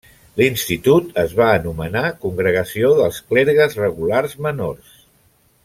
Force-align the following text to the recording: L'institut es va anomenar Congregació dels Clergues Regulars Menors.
L'institut 0.41 1.11
es 1.23 1.35
va 1.41 1.49
anomenar 1.57 2.03
Congregació 2.23 2.89
dels 3.01 3.21
Clergues 3.33 3.79
Regulars 3.85 4.35
Menors. 4.47 4.99